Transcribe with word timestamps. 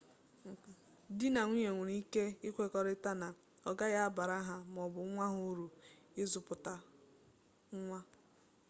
di 1.17 1.27
na 1.31 1.41
nwunye 1.45 1.69
nwere 1.73 1.93
ike 2.01 2.23
ikwekọrịta 2.47 3.11
na 3.21 3.27
ọ 3.69 3.71
gaghị 3.77 3.99
abara 4.07 4.37
ha 4.47 4.55
maọbụ 4.73 4.99
nwa 5.11 5.25
ha 5.31 5.37
uru 5.49 5.65
ịzụpụta 6.21 6.73
nwa 7.83 7.99